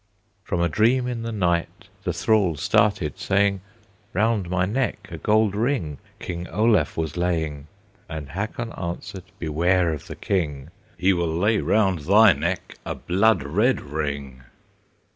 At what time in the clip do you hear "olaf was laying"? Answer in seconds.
6.47-7.67